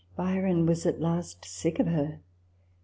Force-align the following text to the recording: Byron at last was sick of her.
Byron 0.15 0.67
at 0.67 0.99
last 0.99 1.41
was 1.43 1.49
sick 1.51 1.77
of 1.77 1.85
her. 1.85 2.21